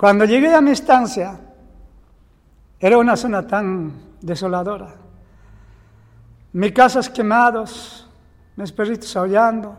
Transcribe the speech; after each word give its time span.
Cuando 0.00 0.24
llegué 0.24 0.54
a 0.54 0.62
mi 0.62 0.70
estancia, 0.70 1.38
era 2.78 2.96
una 2.96 3.18
zona 3.18 3.46
tan 3.46 3.92
desoladora. 4.22 4.94
Mis 6.54 6.72
casas 6.72 7.10
quemados, 7.10 8.08
mis 8.56 8.72
perritos 8.72 9.14
aullando, 9.14 9.76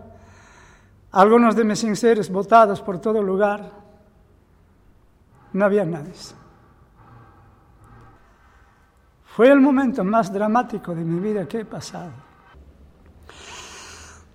algunos 1.13 1.55
de 1.55 1.63
mis 1.63 1.83
enseres 1.85 2.29
botados 2.29 2.83
por 2.83 3.01
todo 3.01 3.19
lugar. 3.19 3.71
No 5.53 5.65
había 5.65 5.85
nadie. 5.85 6.13
Fue 9.23 9.47
el 9.47 9.59
momento 9.59 10.03
más 10.03 10.31
dramático 10.31 10.93
de 10.93 11.03
mi 11.03 11.19
vida 11.19 11.47
que 11.47 11.61
he 11.61 11.65
pasado. 11.65 12.11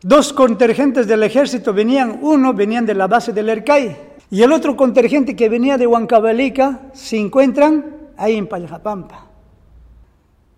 Dos 0.03 0.33
contingentes 0.33 1.07
del 1.07 1.23
ejército 1.23 1.73
venían, 1.73 2.19
uno 2.23 2.53
venían 2.53 2.85
de 2.85 2.95
la 2.95 3.07
base 3.07 3.33
del 3.33 3.51
Ercay 3.51 4.16
y 4.31 4.43
el 4.43 4.53
otro 4.53 4.77
contingente 4.77 5.37
que 5.37 5.49
venía 5.49 5.79
de 5.79 5.87
Huancavelica 5.87 6.91
se 6.93 7.17
encuentran 7.17 7.97
ahí 8.17 8.37
en 8.37 8.49
Payajapampa. 8.49 9.27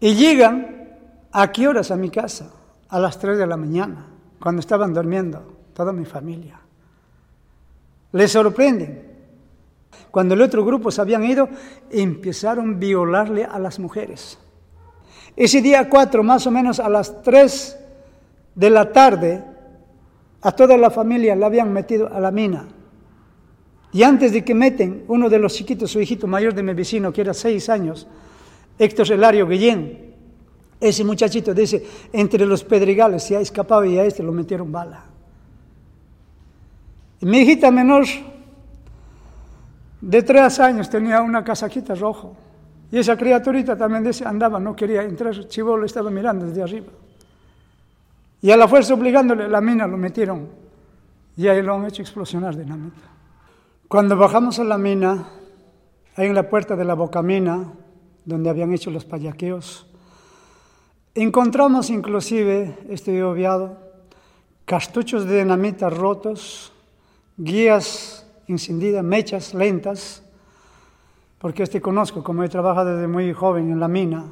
Y 0.00 0.14
llegan, 0.14 0.96
¿a 1.32 1.52
qué 1.52 1.68
horas 1.68 1.90
a 1.90 1.96
mi 1.96 2.10
casa? 2.10 2.50
A 2.88 2.98
las 2.98 3.18
3 3.18 3.36
de 3.36 3.46
la 3.46 3.56
mañana, 3.56 4.06
cuando 4.40 4.60
estaban 4.60 4.94
durmiendo 4.94 5.58
toda 5.74 5.92
mi 5.92 6.04
familia. 6.04 6.58
Les 8.12 8.32
sorprenden. 8.32 9.06
Cuando 10.10 10.34
el 10.34 10.42
otro 10.42 10.64
grupo 10.64 10.90
se 10.90 11.00
habían 11.00 11.24
ido, 11.24 11.48
empezaron 11.90 12.74
a 12.74 12.78
violarle 12.78 13.44
a 13.44 13.58
las 13.58 13.78
mujeres. 13.78 14.38
Ese 15.36 15.60
día 15.60 15.88
4, 15.88 16.22
más 16.22 16.46
o 16.46 16.50
menos 16.50 16.80
a 16.80 16.88
las 16.88 17.22
3 17.22 17.78
de 18.54 18.70
la 18.70 18.90
tarde, 18.92 19.44
a 20.40 20.52
toda 20.52 20.76
la 20.78 20.90
familia 20.90 21.36
la 21.36 21.46
habían 21.46 21.72
metido 21.72 22.12
a 22.12 22.18
la 22.18 22.30
mina. 22.30 22.66
Y 23.92 24.02
antes 24.02 24.32
de 24.32 24.44
que 24.44 24.54
meten 24.54 25.04
uno 25.08 25.28
de 25.28 25.38
los 25.38 25.54
chiquitos, 25.54 25.90
su 25.90 26.00
hijito 26.00 26.26
mayor 26.26 26.54
de 26.54 26.62
mi 26.62 26.74
vecino, 26.74 27.12
que 27.12 27.22
era 27.22 27.32
seis 27.32 27.68
años, 27.68 28.06
Héctor 28.78 29.06
Hilario 29.08 29.46
Guillén, 29.46 30.08
ese 30.80 31.04
muchachito 31.04 31.54
dice, 31.54 31.84
entre 32.12 32.46
los 32.46 32.62
pedregales 32.62 33.24
se 33.24 33.36
ha 33.36 33.40
escapado 33.40 33.84
y 33.84 33.98
a 33.98 34.04
este 34.04 34.22
lo 34.22 34.32
metieron 34.32 34.70
bala. 34.70 35.04
Y 37.20 37.26
mi 37.26 37.38
hijita 37.38 37.70
menor, 37.70 38.04
de 40.00 40.22
tres 40.22 40.60
años, 40.60 40.88
tenía 40.88 41.20
una 41.20 41.42
casaquita 41.42 41.94
rojo. 41.94 42.36
Y 42.92 42.98
esa 42.98 43.16
criaturita 43.16 43.76
también 43.76 44.04
dice, 44.04 44.24
andaba, 44.24 44.60
no 44.60 44.76
quería 44.76 45.02
entrar, 45.02 45.48
Chivo 45.48 45.76
lo 45.76 45.84
estaba 45.84 46.10
mirando 46.10 46.46
desde 46.46 46.62
arriba. 46.62 46.92
Y 48.40 48.50
a 48.52 48.56
la 48.56 48.68
fuerza 48.68 48.94
obligándole, 48.94 49.48
la 49.48 49.60
mina 49.60 49.86
lo 49.86 49.96
metieron. 49.96 50.46
Y 51.36 51.48
ahí 51.48 51.60
lo 51.60 51.74
han 51.74 51.86
hecho 51.86 52.02
explosionar 52.02 52.56
dinamita. 52.56 53.17
Cuando 53.88 54.18
bajamos 54.18 54.58
a 54.58 54.64
la 54.64 54.76
mina, 54.76 55.30
ahí 56.14 56.26
en 56.26 56.34
la 56.34 56.50
puerta 56.50 56.76
de 56.76 56.84
la 56.84 56.92
bocamina, 56.92 57.72
donde 58.26 58.50
habían 58.50 58.70
hecho 58.74 58.90
los 58.90 59.06
payaqueos, 59.06 59.86
encontramos 61.14 61.88
inclusive, 61.88 62.76
este 62.90 63.24
obviado, 63.24 63.78
cartuchos 64.66 65.24
de 65.24 65.38
dinamita 65.38 65.88
rotos, 65.88 66.70
guías 67.38 68.26
encendidas, 68.46 69.02
mechas 69.02 69.54
lentas, 69.54 70.22
porque 71.38 71.62
este 71.62 71.80
conozco, 71.80 72.22
como 72.22 72.44
he 72.44 72.50
trabajado 72.50 72.94
desde 72.94 73.08
muy 73.08 73.32
joven 73.32 73.72
en 73.72 73.80
la 73.80 73.88
mina, 73.88 74.26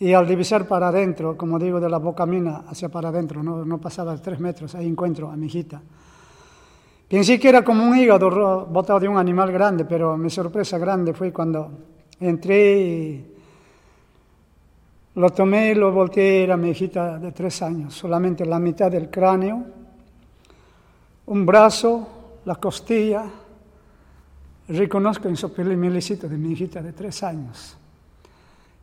y 0.00 0.14
al 0.14 0.26
divisar 0.26 0.66
para 0.66 0.88
adentro, 0.88 1.36
como 1.36 1.60
digo, 1.60 1.78
de 1.78 1.88
la 1.88 1.98
bocamina 1.98 2.64
hacia 2.66 2.88
para 2.88 3.10
adentro, 3.10 3.40
no, 3.40 3.64
no 3.64 3.78
pasaba 3.78 4.20
tres 4.20 4.40
metros, 4.40 4.74
ahí 4.74 4.88
encuentro 4.88 5.30
a 5.30 5.36
mi 5.36 5.46
hijita. 5.46 5.80
Pensé 7.08 7.38
que 7.38 7.48
era 7.48 7.62
como 7.62 7.84
un 7.84 7.96
hígado 7.96 8.66
botado 8.66 9.00
de 9.00 9.08
un 9.08 9.18
animal 9.18 9.52
grande, 9.52 9.84
pero 9.84 10.16
mi 10.16 10.30
sorpresa 10.30 10.78
grande 10.78 11.12
fue 11.12 11.32
cuando 11.32 11.70
entré 12.18 12.80
y 12.80 13.34
lo 15.16 15.30
tomé 15.30 15.74
lo 15.74 15.92
volteé, 15.92 16.42
era 16.42 16.56
mi 16.56 16.70
hijita 16.70 17.18
de 17.18 17.30
tres 17.32 17.62
años, 17.62 17.94
solamente 17.94 18.44
la 18.44 18.58
mitad 18.58 18.90
del 18.90 19.10
cráneo, 19.10 19.64
un 21.26 21.46
brazo, 21.46 22.40
la 22.44 22.56
costilla. 22.56 23.24
Reconozco 24.66 25.28
en 25.28 25.36
su 25.36 25.50
milicito 25.50 26.26
de 26.26 26.38
mi 26.38 26.52
hijita 26.52 26.82
de 26.82 26.92
tres 26.92 27.22
años. 27.22 27.76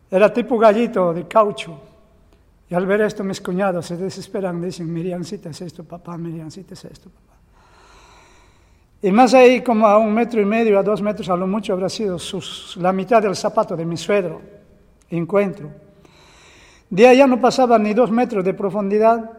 Era 0.09 0.31
tipo 0.31 0.57
gallito 0.57 1.13
de 1.13 1.27
caucho. 1.27 1.79
Y 2.69 2.75
al 2.75 2.85
ver 2.85 3.01
esto 3.01 3.23
mis 3.23 3.41
cuñados 3.41 3.87
se 3.87 3.97
desesperan, 3.97 4.61
dicen, 4.61 4.91
Miriancita 4.91 5.49
es 5.49 5.61
esto, 5.61 5.83
papá, 5.83 6.17
Miriancita 6.17 6.75
es 6.75 6.85
esto, 6.85 7.09
papá. 7.09 7.30
Y 9.03 9.11
más 9.11 9.33
ahí, 9.33 9.61
como 9.61 9.87
a 9.87 9.97
un 9.97 10.13
metro 10.13 10.39
y 10.39 10.45
medio, 10.45 10.77
a 10.77 10.83
dos 10.83 11.01
metros 11.01 11.27
a 11.29 11.35
lo 11.35 11.47
mucho, 11.47 11.73
habrá 11.73 11.89
sido 11.89 12.17
la 12.77 12.93
mitad 12.93 13.21
del 13.21 13.35
zapato 13.35 13.75
de 13.75 13.85
mi 13.85 13.97
suegro. 13.97 14.41
Encuentro. 15.09 15.69
De 16.89 17.07
allá 17.07 17.25
no 17.25 17.41
pasaba 17.41 17.79
ni 17.79 17.93
dos 17.93 18.11
metros 18.11 18.45
de 18.45 18.53
profundidad. 18.53 19.31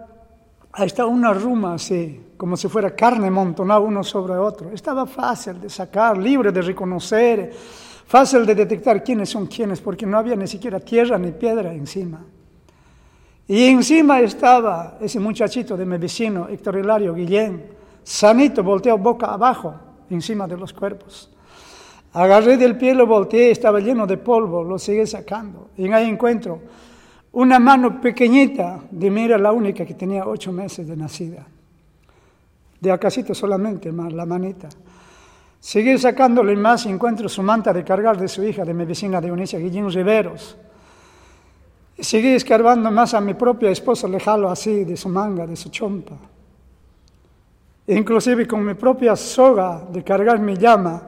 Ahí 0.72 0.86
estaba 0.86 1.08
una 1.08 1.32
ruma 1.32 1.74
así, 1.74 2.32
como 2.36 2.56
si 2.56 2.66
fuera 2.66 2.96
carne 2.96 3.30
montonada 3.30 3.80
uno 3.80 4.02
sobre 4.02 4.34
otro. 4.34 4.70
Estaba 4.72 5.06
fácil 5.06 5.60
de 5.60 5.68
sacar, 5.68 6.18
libre 6.18 6.50
de 6.50 6.62
reconocer, 6.62 7.52
fácil 8.06 8.44
de 8.44 8.54
detectar 8.54 9.04
quiénes 9.04 9.28
son 9.28 9.46
quiénes, 9.46 9.80
porque 9.80 10.06
no 10.06 10.18
había 10.18 10.34
ni 10.34 10.48
siquiera 10.48 10.80
tierra 10.80 11.18
ni 11.18 11.30
piedra 11.30 11.72
encima. 11.72 12.24
Y 13.46 13.64
encima 13.64 14.20
estaba 14.20 14.96
ese 15.00 15.20
muchachito 15.20 15.76
de 15.76 15.84
mi 15.84 15.98
vecino, 15.98 16.48
Héctor 16.48 16.78
Hilario 16.78 17.14
Guillén, 17.14 17.81
sanito, 18.02 18.62
volteó 18.62 18.98
boca 18.98 19.26
abajo, 19.32 19.74
encima 20.10 20.46
de 20.46 20.56
los 20.56 20.72
cuerpos. 20.72 21.30
Agarré 22.14 22.56
del 22.58 22.76
pie, 22.76 22.94
lo 22.94 23.06
volteé, 23.06 23.50
estaba 23.50 23.80
lleno 23.80 24.06
de 24.06 24.18
polvo, 24.18 24.62
lo 24.62 24.78
seguí 24.78 25.06
sacando. 25.06 25.70
Y 25.76 25.90
ahí 25.90 26.08
encuentro 26.08 26.60
una 27.32 27.58
mano 27.58 27.98
pequeñita 27.98 28.80
de 28.90 29.10
mí 29.10 29.22
era 29.22 29.38
la 29.38 29.52
única 29.52 29.86
que 29.86 29.94
tenía 29.94 30.26
ocho 30.26 30.52
meses 30.52 30.86
de 30.86 30.96
nacida. 30.96 31.46
De 32.78 32.90
acasito 32.90 33.34
solamente, 33.34 33.90
más 33.90 34.12
la 34.12 34.26
manita. 34.26 34.68
Seguí 35.58 35.96
sacándole 35.96 36.54
más 36.56 36.84
y 36.84 36.90
encuentro 36.90 37.28
su 37.28 37.42
manta 37.42 37.72
de 37.72 37.84
cargar 37.84 38.18
de 38.18 38.28
su 38.28 38.42
hija, 38.42 38.64
de 38.64 38.74
mi 38.74 38.84
vecina 38.84 39.20
de 39.20 39.32
Unicia, 39.32 39.58
Guillén 39.58 39.90
Riveros. 39.90 40.58
Seguí 41.98 42.34
escarbando 42.34 42.90
más 42.90 43.14
a 43.14 43.20
mi 43.20 43.32
propia 43.32 43.70
esposa, 43.70 44.08
le 44.08 44.20
jalo 44.20 44.50
así 44.50 44.84
de 44.84 44.96
su 44.96 45.08
manga, 45.08 45.46
de 45.46 45.56
su 45.56 45.70
chompa 45.70 46.18
inclusive 47.86 48.46
con 48.46 48.64
mi 48.64 48.74
propia 48.74 49.16
soga 49.16 49.84
de 49.90 50.02
cargar 50.02 50.38
mi 50.38 50.56
llama, 50.56 51.02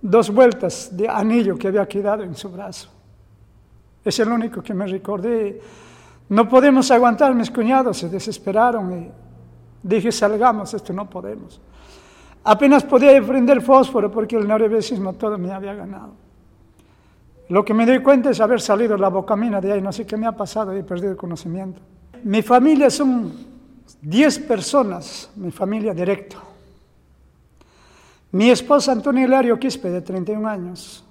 dos 0.00 0.30
vueltas 0.30 0.94
de 0.96 1.08
anillo 1.08 1.56
que 1.56 1.68
había 1.68 1.86
quedado 1.86 2.22
en 2.22 2.34
su 2.34 2.50
brazo. 2.50 2.90
Es 4.04 4.18
el 4.18 4.28
único 4.28 4.62
que 4.62 4.74
me 4.74 4.86
recordé. 4.86 5.60
No 6.28 6.48
podemos 6.48 6.90
aguantar, 6.90 7.34
mis 7.34 7.50
cuñados 7.50 7.98
se 7.98 8.08
desesperaron 8.08 8.92
y 8.92 9.10
dije, 9.82 10.10
salgamos, 10.10 10.74
esto 10.74 10.92
no 10.92 11.08
podemos. 11.08 11.60
Apenas 12.44 12.82
podía 12.82 13.22
prender 13.22 13.62
fósforo 13.62 14.10
porque 14.10 14.36
el 14.36 14.48
nerviosismo 14.48 15.12
todo 15.12 15.38
me 15.38 15.52
había 15.52 15.74
ganado. 15.74 16.14
Lo 17.48 17.64
que 17.64 17.74
me 17.74 17.86
doy 17.86 18.00
cuenta 18.00 18.30
es 18.30 18.40
haber 18.40 18.60
salido 18.60 18.96
la 18.96 19.08
bocamina 19.08 19.60
de 19.60 19.72
ahí, 19.72 19.82
no 19.82 19.92
sé 19.92 20.06
qué 20.06 20.16
me 20.16 20.26
ha 20.26 20.32
pasado 20.32 20.72
he 20.72 20.82
perdido 20.82 21.10
el 21.10 21.16
conocimiento. 21.16 21.80
Mi 22.24 22.42
familia 22.42 22.86
es 22.86 22.98
un 22.98 23.51
Diez 24.00 24.38
personas, 24.38 25.30
mi 25.36 25.50
familia 25.50 25.94
directo. 25.94 26.36
Mi 28.32 28.50
esposa 28.50 28.92
Antonio 28.92 29.26
Hilario 29.26 29.58
Quispe, 29.58 29.90
de 29.90 30.00
31 30.00 30.48
años. 30.48 31.04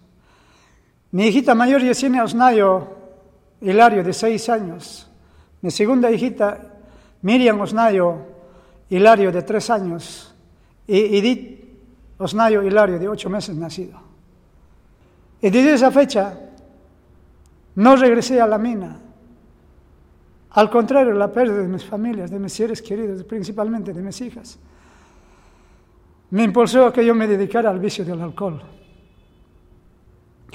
Mi 1.11 1.27
hijita 1.27 1.53
mayor 1.53 1.81
Yesenia 1.81 2.23
Osnayo 2.23 2.87
Hilario, 3.61 4.03
de 4.03 4.13
6 4.13 4.49
años. 4.49 5.09
Mi 5.61 5.69
segunda 5.69 6.09
hijita 6.09 6.79
Miriam 7.21 7.59
Osnayo 7.61 8.17
Hilario, 8.89 9.31
de 9.31 9.43
3 9.43 9.69
años. 9.69 10.33
Y 10.87 11.17
Edith 11.17 11.63
Osnayo 12.17 12.63
Hilario, 12.63 12.97
de 12.97 13.07
8 13.07 13.29
meses 13.29 13.55
nacido. 13.55 13.99
Y 15.41 15.49
desde 15.49 15.73
esa 15.73 15.91
fecha 15.91 16.39
no 17.75 17.95
regresé 17.95 18.41
a 18.41 18.47
la 18.47 18.57
mina. 18.57 18.99
Al 20.53 20.69
contrario, 20.69 21.13
la 21.13 21.31
pérdida 21.31 21.57
de 21.57 21.67
mis 21.67 21.85
familias, 21.85 22.29
de 22.29 22.39
mis 22.39 22.51
seres 22.51 22.81
queridos, 22.81 23.23
principalmente 23.23 23.93
de 23.93 24.01
mis 24.01 24.19
hijas, 24.21 24.59
me 26.31 26.43
impulsó 26.43 26.87
a 26.87 26.93
que 26.93 27.05
yo 27.05 27.15
me 27.15 27.27
dedicara 27.27 27.69
al 27.69 27.79
vicio 27.79 28.03
del 28.03 28.21
alcohol. 28.21 28.61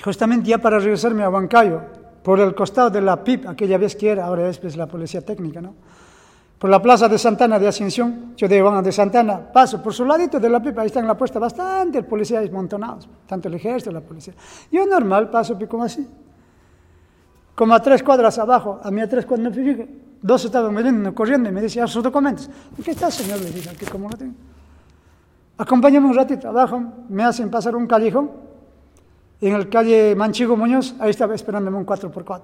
Justamente 0.02 0.50
ya 0.50 0.58
para 0.58 0.78
regresarme 0.78 1.22
a 1.22 1.30
Huancayo, 1.30 1.80
por 2.22 2.40
el 2.40 2.54
costado 2.54 2.90
de 2.90 3.00
la 3.00 3.22
PIP, 3.22 3.46
aquella 3.46 3.78
vez 3.78 3.94
que 3.94 4.10
era, 4.10 4.26
ahora 4.26 4.48
es 4.48 4.58
pues, 4.58 4.76
la 4.76 4.86
Policía 4.86 5.20
Técnica, 5.20 5.60
¿no? 5.60 5.74
Por 6.58 6.70
la 6.70 6.80
plaza 6.80 7.08
de 7.08 7.18
Santana 7.18 7.58
de 7.58 7.68
Ascensión, 7.68 8.34
yo 8.36 8.48
de 8.48 8.56
Iván 8.56 8.82
de 8.82 8.90
Santana, 8.90 9.52
paso 9.52 9.82
por 9.82 9.92
su 9.94 10.04
ladito 10.04 10.40
de 10.40 10.48
la 10.48 10.60
PIP, 10.60 10.78
ahí 10.78 10.86
están 10.86 11.06
la 11.06 11.16
puesta 11.16 11.38
bastante 11.38 11.98
el 11.98 12.06
policía 12.06 12.42
montonados, 12.50 13.08
tanto 13.26 13.48
el 13.48 13.54
ejército, 13.54 13.92
la 13.92 14.00
policía. 14.00 14.34
Yo 14.72 14.86
normal 14.86 15.30
paso 15.30 15.58
como 15.68 15.84
así, 15.84 16.08
como 17.56 17.74
a 17.74 17.80
tres 17.80 18.02
cuadras 18.02 18.38
abajo, 18.38 18.78
a 18.82 18.90
mí 18.90 19.00
a 19.00 19.08
tres 19.08 19.24
cuadras, 19.24 19.48
me 19.48 19.64
fijé, 19.64 19.88
dos 20.20 20.44
estaban 20.44 20.74
veniendo, 20.74 21.14
corriendo 21.14 21.48
y 21.48 21.52
me 21.52 21.62
decían 21.62 21.88
sus 21.88 22.04
documentos. 22.04 22.50
¿En 22.76 22.84
qué 22.84 22.90
está, 22.90 23.10
señor? 23.10 23.40
Le 23.40 23.50
dije, 23.50 23.74
que 23.74 23.86
como 23.86 24.10
no 24.10 24.16
tengo. 24.16 24.34
Acompáñame 25.56 26.06
un 26.06 26.14
ratito 26.14 26.48
abajo, 26.48 26.82
me 27.08 27.24
hacen 27.24 27.50
pasar 27.50 27.74
un 27.74 27.86
callejón 27.86 28.30
en 29.40 29.54
el 29.54 29.70
calle 29.70 30.14
Manchigo 30.14 30.54
Muñoz, 30.54 30.94
ahí 30.98 31.10
estaba 31.10 31.34
esperándome 31.34 31.78
un 31.78 31.86
4x4. 31.86 32.42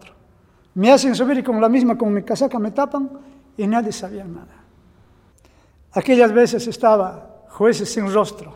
Me 0.74 0.90
hacen 0.90 1.14
subir 1.14 1.36
y 1.38 1.42
con 1.42 1.60
la 1.60 1.68
misma, 1.68 1.98
con 1.98 2.12
mi 2.12 2.22
casaca 2.22 2.58
me 2.58 2.70
tapan 2.70 3.10
y 3.58 3.66
nadie 3.66 3.92
sabía 3.92 4.24
nada. 4.24 4.64
Aquellas 5.92 6.32
veces 6.32 6.66
estaba 6.66 7.44
jueces 7.50 7.92
sin 7.92 8.10
rostro. 8.10 8.54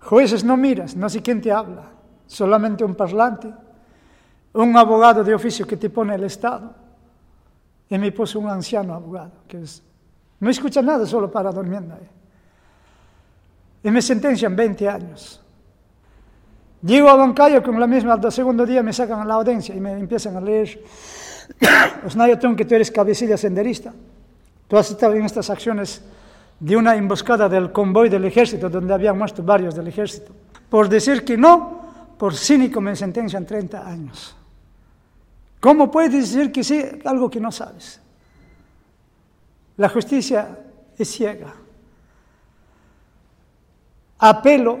Jueces 0.00 0.44
no 0.44 0.56
miras, 0.56 0.96
no 0.96 1.10
sé 1.10 1.20
quién 1.20 1.42
te 1.42 1.52
habla, 1.52 1.90
solamente 2.26 2.84
un 2.84 2.94
parlante, 2.94 3.52
un 4.62 4.76
abogado 4.76 5.22
de 5.22 5.34
oficio 5.34 5.66
que 5.66 5.76
te 5.76 5.90
pone 5.90 6.14
el 6.14 6.24
Estado. 6.24 6.74
Y 7.88 7.98
me 7.98 8.10
puso 8.10 8.40
un 8.40 8.48
anciano 8.48 8.94
abogado, 8.94 9.32
que 9.46 9.62
no 10.40 10.50
escucha 10.50 10.82
nada, 10.82 11.06
solo 11.06 11.30
para 11.30 11.52
durmiendo 11.52 11.94
ahí. 11.94 12.08
Y 13.84 13.90
me 13.90 14.02
sentencian 14.02 14.56
20 14.56 14.88
años. 14.88 15.40
Llego 16.82 17.08
a 17.08 17.14
Bancayo 17.14 17.62
con 17.62 17.78
la 17.78 17.86
misma, 17.86 18.14
al 18.14 18.32
segundo 18.32 18.66
día 18.66 18.82
me 18.82 18.92
sacan 18.92 19.26
la 19.26 19.34
audiencia 19.34 19.74
y 19.74 19.80
me 19.80 19.92
empiezan 19.92 20.36
a 20.36 20.40
leer. 20.40 20.82
Osnayo 22.06 22.38
que 22.56 22.64
tú 22.64 22.74
eres 22.74 22.90
cabecilla 22.90 23.36
senderista. 23.36 23.92
Tú 24.66 24.76
has 24.76 24.90
estado 24.90 25.14
en 25.14 25.24
estas 25.24 25.48
acciones 25.48 26.02
de 26.58 26.76
una 26.76 26.96
emboscada 26.96 27.48
del 27.48 27.70
convoy 27.70 28.08
del 28.08 28.24
ejército, 28.24 28.68
donde 28.68 28.92
habían 28.92 29.16
muerto 29.16 29.42
varios 29.42 29.74
del 29.74 29.86
ejército. 29.86 30.32
Por 30.68 30.88
decir 30.88 31.24
que 31.24 31.36
no, 31.36 31.82
por 32.18 32.34
cínico 32.34 32.80
me 32.80 32.96
sentencian 32.96 33.46
30 33.46 33.86
años. 33.86 34.36
¿Cómo 35.66 35.90
puedes 35.90 36.12
decir 36.12 36.52
que 36.52 36.62
sí 36.62 36.80
algo 37.04 37.28
que 37.28 37.40
no 37.40 37.50
sabes? 37.50 38.00
La 39.78 39.88
justicia 39.88 40.60
es 40.96 41.10
ciega. 41.10 41.52
Apelo 44.16 44.78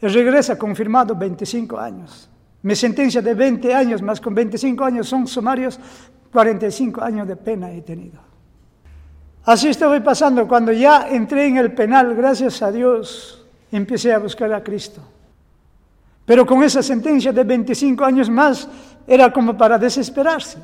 regresa 0.00 0.56
confirmado 0.56 1.16
25 1.16 1.76
años. 1.76 2.30
Mi 2.62 2.76
sentencia 2.76 3.20
de 3.20 3.34
20 3.34 3.74
años 3.74 4.00
más 4.00 4.20
con 4.20 4.32
25 4.32 4.84
años 4.84 5.08
son 5.08 5.26
sumarios, 5.26 5.80
45 6.30 7.02
años 7.02 7.26
de 7.26 7.34
pena 7.34 7.72
he 7.72 7.82
tenido. 7.82 8.20
Así 9.42 9.70
estoy 9.70 9.98
pasando. 9.98 10.46
Cuando 10.46 10.70
ya 10.70 11.08
entré 11.08 11.48
en 11.48 11.56
el 11.56 11.74
penal, 11.74 12.14
gracias 12.14 12.62
a 12.62 12.70
Dios, 12.70 13.44
empecé 13.72 14.12
a 14.12 14.20
buscar 14.20 14.52
a 14.52 14.62
Cristo. 14.62 15.02
Pero 16.30 16.46
con 16.46 16.62
esa 16.62 16.80
sentencia 16.80 17.32
de 17.32 17.42
25 17.42 18.04
años 18.04 18.30
más, 18.30 18.68
era 19.04 19.32
como 19.32 19.58
para 19.58 19.76
desesperarse. 19.76 20.58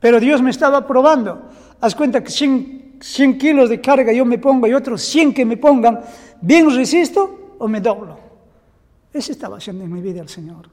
Pero 0.00 0.18
Dios 0.18 0.40
me 0.40 0.48
estaba 0.48 0.86
probando. 0.86 1.42
Haz 1.78 1.94
cuenta 1.94 2.24
que 2.24 2.30
100, 2.30 2.96
100 3.02 3.36
kilos 3.36 3.68
de 3.68 3.82
carga 3.82 4.14
yo 4.14 4.24
me 4.24 4.38
pongo 4.38 4.66
y 4.66 4.72
otros 4.72 5.02
100 5.02 5.34
que 5.34 5.44
me 5.44 5.58
pongan, 5.58 6.00
¿bien 6.40 6.74
resisto 6.74 7.56
o 7.58 7.68
me 7.68 7.82
doblo? 7.82 8.18
Ese 9.12 9.32
estaba 9.32 9.58
haciendo 9.58 9.84
en 9.84 9.92
mi 9.92 10.00
vida 10.00 10.22
el 10.22 10.30
Señor. 10.30 10.70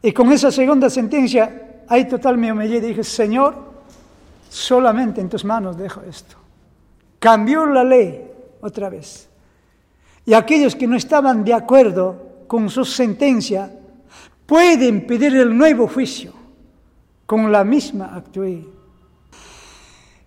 Y 0.00 0.12
con 0.12 0.30
esa 0.30 0.52
segunda 0.52 0.88
sentencia, 0.88 1.82
ahí 1.88 2.06
total 2.06 2.38
me 2.38 2.52
humillé 2.52 2.76
y 2.76 2.82
dije, 2.82 3.02
Señor, 3.02 3.56
solamente 4.48 5.20
en 5.20 5.28
tus 5.28 5.44
manos 5.44 5.76
dejo 5.76 6.02
esto. 6.08 6.36
Cambió 7.18 7.66
la 7.66 7.82
ley 7.82 8.30
otra 8.60 8.88
vez. 8.88 9.28
Y 10.24 10.34
aquellos 10.34 10.76
que 10.76 10.86
no 10.86 10.94
estaban 10.94 11.42
de 11.42 11.52
acuerdo 11.52 12.30
con 12.52 12.68
su 12.68 12.84
sentencia 12.84 13.72
pueden 14.44 15.06
pedir 15.06 15.34
el 15.36 15.56
nuevo 15.56 15.88
juicio 15.88 16.34
con 17.24 17.50
la 17.50 17.64
misma 17.64 18.14
actué. 18.14 18.62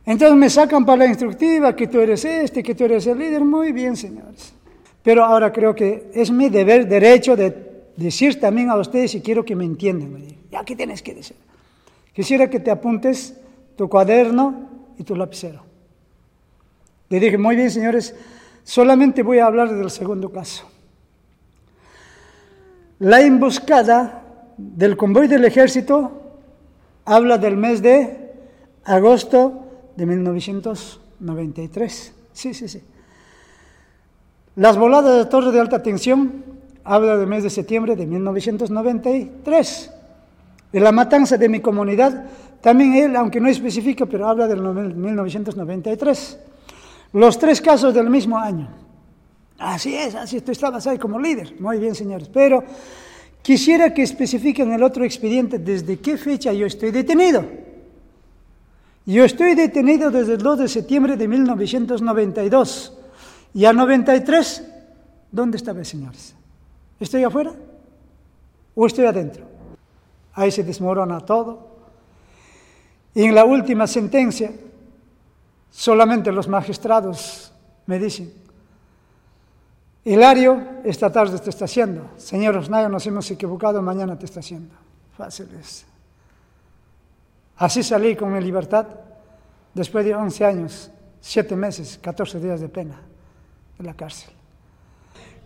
Entonces 0.03 0.35
me 0.35 0.49
sacan 0.49 0.83
para 0.83 1.03
la 1.03 1.05
instructiva 1.05 1.75
que 1.75 1.85
tú 1.85 1.99
eres 1.99 2.25
este, 2.25 2.63
que 2.63 2.73
tú 2.73 2.85
eres 2.85 3.05
el 3.05 3.19
líder. 3.19 3.45
Muy 3.45 3.71
bien, 3.71 3.95
señores. 3.95 4.55
Pero 5.03 5.23
ahora 5.23 5.53
creo 5.53 5.75
que 5.75 6.09
es 6.15 6.31
mi 6.31 6.49
deber, 6.49 6.87
derecho 6.87 7.35
de 7.35 7.91
decir 7.95 8.39
también 8.39 8.71
a 8.71 8.77
ustedes 8.77 9.13
y 9.13 9.21
quiero 9.21 9.45
que 9.45 9.55
me 9.55 9.65
entiendan. 9.65 10.25
Ya, 10.49 10.63
¿qué 10.63 10.75
tienes 10.75 11.03
que 11.03 11.13
decir? 11.13 11.37
Quisiera 12.11 12.49
que 12.49 12.59
te 12.59 12.71
apuntes 12.71 13.35
tu 13.77 13.87
cuaderno 13.87 14.67
y 14.97 15.03
tu 15.03 15.15
lapicero. 15.15 15.61
Le 17.07 17.19
dije, 17.19 17.37
muy 17.37 17.55
bien, 17.55 17.69
señores, 17.69 18.15
solamente 18.63 19.21
voy 19.21 19.37
a 19.37 19.45
hablar 19.45 19.71
del 19.71 19.91
segundo 19.91 20.31
caso. 20.31 20.71
La 22.99 23.21
emboscada 23.21 24.21
del 24.57 24.95
convoy 24.95 25.27
del 25.27 25.43
ejército 25.43 26.21
habla 27.03 27.37
del 27.37 27.57
mes 27.57 27.81
de 27.81 28.31
agosto 28.85 29.65
de 29.95 30.05
1993. 30.05 32.13
Sí, 32.31 32.53
sí, 32.53 32.67
sí. 32.67 32.83
Las 34.55 34.77
voladas 34.77 35.17
de 35.17 35.25
torre 35.25 35.51
de 35.51 35.59
alta 35.59 35.81
tensión 35.83 36.45
habla 36.85 37.17
del 37.17 37.27
mes 37.27 37.43
de 37.43 37.49
septiembre 37.49 37.97
de 37.97 38.05
1993. 38.05 39.91
De 40.71 40.79
la 40.79 40.93
matanza 40.93 41.37
de 41.37 41.49
mi 41.49 41.59
comunidad 41.59 42.25
también 42.61 42.93
él, 42.95 43.15
aunque 43.15 43.39
no 43.39 43.47
especifica, 43.49 44.05
pero 44.05 44.27
habla 44.27 44.47
del 44.47 44.61
1993. 44.61 46.39
Los 47.13 47.37
tres 47.37 47.61
casos 47.61 47.93
del 47.93 48.09
mismo 48.09 48.39
año. 48.39 48.84
Así 49.57 49.95
es, 49.95 50.15
así 50.15 50.41
tú 50.41 50.51
estabas 50.51 50.85
ahí 50.87 50.97
como 50.97 51.19
líder. 51.19 51.59
Muy 51.59 51.79
bien, 51.79 51.95
señores. 51.95 52.29
Pero 52.29 52.63
quisiera 53.41 53.93
que 53.93 54.03
especifiquen 54.03 54.71
el 54.73 54.83
otro 54.83 55.05
expediente 55.05 55.59
desde 55.59 55.99
qué 55.99 56.17
fecha 56.17 56.51
yo 56.51 56.65
estoy 56.65 56.91
detenido. 56.91 57.45
Yo 59.05 59.23
estoy 59.23 59.53
detenido 59.53 60.09
desde 60.09 60.33
el 60.33 60.41
2 60.41 60.59
de 60.59 60.67
septiembre 60.67 61.15
de 61.15 61.27
1992. 61.27 62.97
Y 63.53 63.65
a 63.65 63.71
93, 63.71 64.63
¿dónde 65.31 65.57
estaba, 65.57 65.83
señores? 65.83 66.35
¿Estoy 66.99 67.23
afuera 67.23 67.53
o 68.73 68.85
estoy 68.85 69.05
adentro? 69.05 69.45
Ahí 70.33 70.51
se 70.51 70.63
desmorona 70.63 71.21
todo. 71.21 71.75
Y 73.13 73.23
en 73.23 73.35
la 73.35 73.45
última 73.45 73.87
sentencia, 73.87 74.51
solamente 75.71 76.31
los 76.31 76.49
magistrados 76.49 77.53
me 77.85 77.99
dicen, 77.99 78.33
Hilario, 80.05 80.61
esta 80.83 81.11
tarde 81.11 81.39
te 81.39 81.49
está 81.49 81.65
haciendo. 81.65 82.11
Señor 82.15 82.55
Osnayo, 82.55 82.87
nos 82.89 83.05
hemos 83.07 83.29
equivocado, 83.31 83.81
mañana 83.81 84.17
te 84.17 84.25
está 84.25 84.39
haciendo. 84.39 84.75
Fácil 85.17 85.49
es. 85.59 85.83
Así 87.57 87.81
salí 87.81 88.15
con 88.15 88.31
mi 88.31 88.39
libertad 88.39 88.85
después 89.73 90.05
de 90.05 90.13
11 90.13 90.45
años, 90.45 90.91
7 91.21 91.55
meses, 91.55 91.97
14 91.99 92.39
días 92.39 92.61
de 92.61 92.69
pena 92.69 93.01
de 93.79 93.83
la 93.83 93.95
cárcel. 93.95 94.29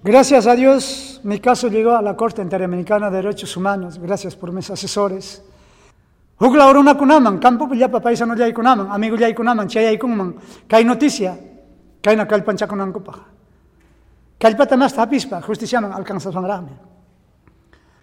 Gracias 0.04 0.46
a 0.46 0.56
Dios, 0.56 1.22
mi 1.24 1.40
caso 1.40 1.70
llegó 1.70 1.92
a 1.92 2.02
la 2.02 2.18
Corte 2.18 2.42
Interamericana 2.42 3.10
de 3.10 3.18
Derechos 3.18 3.56
Humanos, 3.56 3.98
gracias 3.98 4.36
por 4.36 4.52
mis 4.52 4.70
asesores. 4.70 5.42
Hukla 6.38 6.68
oruna 6.68 6.98
kunaman, 6.98 7.38
campo 7.38 7.74
ya 7.74 7.90
paisa 7.90 8.26
no 8.26 8.36
yay 8.36 8.52
kunaman, 8.52 8.92
amigo 8.92 9.16
yay 9.16 9.34
kunaman, 9.34 9.68
chayay 9.68 9.98
kunman, 9.98 10.36
kay 10.68 10.84
noticia, 10.84 11.38
kay 12.02 12.16
na 12.16 12.28
kalpan 12.28 12.58
chakunan 12.58 12.92
kupaja. 12.92 13.39
Que 14.40 14.48
ell 14.48 14.56
patamà 14.56 14.88
està 14.88 15.04
a 15.04 15.10
pispa, 15.12 15.42
justiciament, 15.44 15.92
alcança. 15.92 16.32